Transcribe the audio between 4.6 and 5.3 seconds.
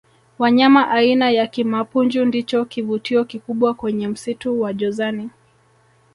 wa jozani